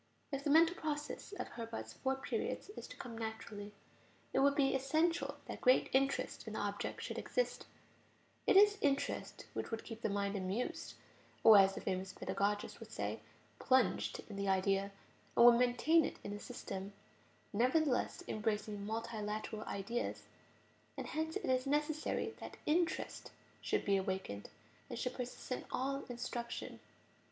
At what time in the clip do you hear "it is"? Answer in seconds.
8.47-8.79, 21.35-21.67